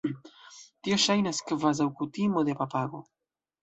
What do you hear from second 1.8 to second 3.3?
kutimo de papago.